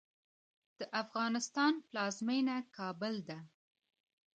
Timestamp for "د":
0.79-0.81